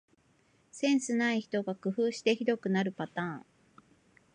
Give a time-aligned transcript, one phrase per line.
[0.71, 3.45] センスない人が工夫してひどくなるパターン